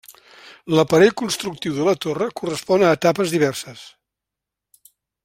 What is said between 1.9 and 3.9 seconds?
torre correspon a etapes diverses.